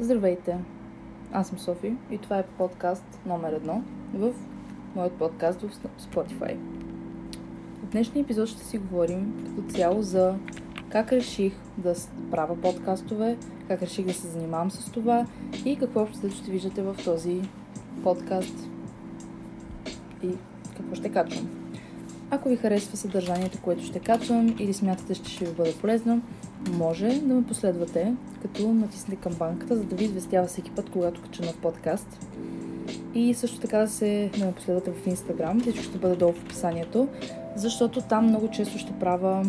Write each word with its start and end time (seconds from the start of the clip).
Здравейте! 0.00 0.56
Аз 1.32 1.48
съм 1.48 1.58
Софи 1.58 1.92
и 2.10 2.18
това 2.18 2.38
е 2.38 2.46
подкаст 2.46 3.04
номер 3.26 3.52
едно 3.52 3.82
в 4.14 4.32
моят 4.94 5.12
подкаст 5.12 5.60
в 5.60 5.70
Spotify. 6.00 6.56
В 7.82 7.86
днешния 7.90 8.22
епизод 8.22 8.48
ще 8.48 8.64
си 8.64 8.78
говорим 8.78 9.44
като 9.46 9.74
цяло 9.74 10.02
за 10.02 10.38
как 10.88 11.12
реших 11.12 11.52
да 11.78 11.94
правя 12.30 12.60
подкастове, 12.60 13.36
как 13.68 13.82
реших 13.82 14.06
да 14.06 14.14
се 14.14 14.28
занимавам 14.28 14.70
с 14.70 14.92
това 14.92 15.26
и 15.64 15.76
какво 15.76 16.02
общо 16.02 16.30
ще 16.30 16.50
виждате 16.50 16.82
в 16.82 16.96
този 17.04 17.42
подкаст 18.02 18.68
и 20.22 20.30
какво 20.76 20.94
ще 20.94 21.12
качвам. 21.12 21.65
Ако 22.30 22.48
ви 22.48 22.56
харесва 22.56 22.96
съдържанието, 22.96 23.58
което 23.62 23.84
ще 23.84 23.98
качвам 23.98 24.56
или 24.58 24.72
смятате, 24.72 25.14
че 25.14 25.32
ще 25.32 25.44
ви 25.44 25.52
бъде 25.52 25.74
полезно, 25.74 26.22
може 26.72 27.08
да 27.08 27.34
ме 27.34 27.46
последвате, 27.46 28.14
като 28.42 28.74
натиснете 28.74 29.20
камбанката, 29.20 29.76
за 29.76 29.84
да 29.84 29.96
ви 29.96 30.04
известява 30.04 30.46
всеки 30.46 30.70
път, 30.70 30.90
когато 30.90 31.22
кача 31.22 31.42
нов 31.42 31.56
подкаст. 31.56 32.26
И 33.14 33.34
също 33.34 33.60
така 33.60 33.78
да 33.78 33.88
се 33.88 34.30
да 34.38 34.46
ме 34.46 34.52
последвате 34.52 34.90
в 34.90 35.06
Instagram, 35.06 35.60
всичко 35.60 35.82
ще 35.82 35.98
бъде 35.98 36.16
долу 36.16 36.32
в 36.32 36.42
описанието, 36.42 37.08
защото 37.56 38.00
там 38.00 38.26
много 38.26 38.50
често 38.50 38.78
ще 38.78 38.92
правя 38.92 39.46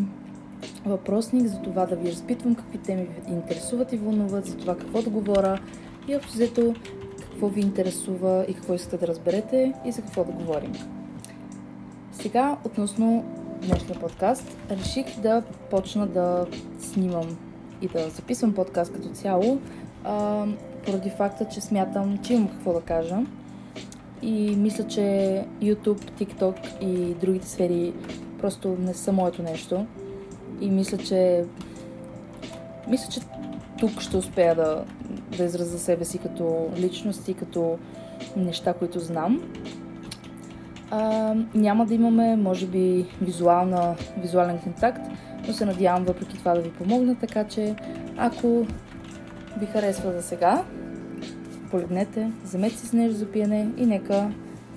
въпросник 0.85 1.47
за 1.47 1.61
това 1.61 1.85
да 1.85 1.95
ви 1.95 2.11
разпитвам 2.11 2.55
какви 2.55 2.77
теми 2.77 3.01
ви 3.01 3.33
интересуват 3.33 3.93
и 3.93 3.97
вълнуват, 3.97 4.45
за 4.45 4.57
това 4.57 4.77
какво 4.77 5.01
да 5.01 5.09
говоря 5.09 5.59
и 6.07 6.15
общо 6.15 6.33
взето 6.33 6.73
какво 7.21 7.47
ви 7.47 7.61
интересува 7.61 8.45
и 8.47 8.53
какво 8.53 8.73
искате 8.73 8.97
да 8.97 9.07
разберете 9.07 9.73
и 9.85 9.91
за 9.91 10.01
какво 10.01 10.23
да 10.23 10.31
говорим. 10.31 10.73
Сега, 12.21 12.57
относно 12.65 13.25
днешния 13.61 13.99
подкаст, 13.99 14.57
реших 14.71 15.19
да 15.19 15.43
почна 15.69 16.07
да 16.07 16.45
снимам 16.79 17.37
и 17.81 17.87
да 17.87 18.09
записвам 18.09 18.53
подкаст 18.53 18.93
като 18.93 19.09
цяло, 19.09 19.59
а, 20.03 20.45
поради 20.85 21.09
факта, 21.09 21.45
че 21.45 21.61
смятам, 21.61 22.17
че 22.17 22.33
имам 22.33 22.47
какво 22.47 22.73
да 22.73 22.81
кажа. 22.81 23.17
И 24.21 24.55
мисля, 24.55 24.87
че 24.87 25.01
YouTube, 25.61 26.11
TikTok 26.11 26.79
и 26.81 27.13
другите 27.13 27.47
сфери 27.47 27.93
просто 28.39 28.77
не 28.79 28.93
са 28.93 29.11
моето 29.11 29.43
нещо. 29.43 29.85
И 30.61 30.69
мисля, 30.69 30.97
че 30.97 31.45
мисля, 32.87 33.11
че 33.11 33.19
тук 33.79 34.01
ще 34.01 34.17
успея 34.17 34.55
да, 34.55 34.85
да 35.37 35.43
изразя 35.43 35.79
себе 35.79 36.05
си 36.05 36.17
като 36.17 36.69
личност 36.77 37.27
и 37.27 37.33
като 37.33 37.77
неща, 38.37 38.73
които 38.73 38.99
знам. 38.99 39.41
А, 40.91 41.35
няма 41.55 41.85
да 41.85 41.93
имаме, 41.93 42.35
може 42.35 42.67
би, 42.67 43.05
визуална, 43.21 43.95
визуален 44.17 44.59
контакт, 44.59 45.01
но 45.47 45.53
се 45.53 45.65
надявам 45.65 46.03
въпреки 46.03 46.37
това 46.37 46.53
да 46.53 46.61
ви 46.61 46.71
помогна, 46.71 47.15
така 47.15 47.43
че 47.43 47.75
ако 48.17 48.65
ви 49.59 49.65
харесва 49.65 50.11
за 50.11 50.21
сега, 50.21 50.63
полегнете, 51.71 52.31
вземете 52.43 52.77
си 52.77 52.87
с 52.87 52.93
нещо 52.93 53.15
за 53.15 53.31
пиене 53.31 53.67
и 53.77 53.85
нека 53.85 54.31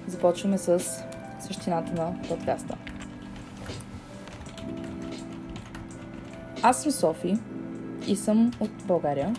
започваме 0.07 0.59
с 0.59 1.05
същината 1.41 1.93
на 1.93 2.23
подкаста. 2.29 2.77
Аз 6.63 6.83
съм 6.83 6.93
Софи 6.93 7.39
и 8.07 8.17
съм 8.17 8.51
от 8.61 8.71
България. 8.87 9.35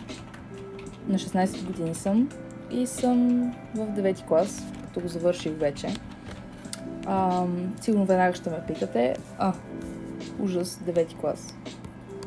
На 1.08 1.18
16 1.18 1.66
години 1.66 1.94
съм 1.94 2.28
и 2.70 2.86
съм 2.86 3.50
в 3.74 3.86
9 3.86 4.26
клас, 4.26 4.66
като 4.82 5.00
го 5.00 5.08
завърших 5.08 5.58
вече. 5.58 5.94
А, 7.06 7.44
сигурно 7.80 8.04
веднага 8.04 8.34
ще 8.34 8.50
ме 8.50 8.60
питате. 8.66 9.16
А, 9.38 9.52
ужас, 10.40 10.80
9 10.86 11.16
клас. 11.16 11.54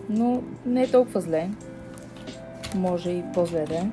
Но 0.10 0.42
не 0.66 0.84
е 0.84 0.92
толкова 0.92 1.22
зле. 1.22 1.50
Може 2.76 3.10
и 3.10 3.24
по-зле 3.34 3.66
да 3.66 3.76
е. 3.76 3.90